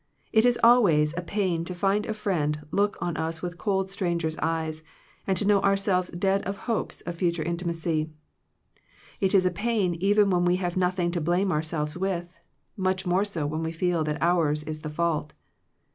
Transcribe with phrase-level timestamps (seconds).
[0.33, 3.91] It is al ways a pain to find a friend look on us with cold
[3.91, 4.81] stranger's eyes,
[5.27, 8.09] and to know ourselves dead of hopes of future inti macy.
[9.19, 12.35] It is a pain even when we have nothing to blame ourselves with,
[12.75, 15.33] much more so when we feel that ours is the fault.